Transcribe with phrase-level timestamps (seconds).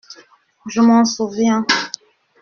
[0.65, 1.63] Je m’en souviens.